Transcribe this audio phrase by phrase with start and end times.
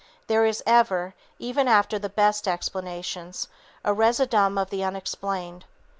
[0.25, 3.47] There is ever, even after the best explanations,
[3.85, 5.63] a residuum of the unexplained.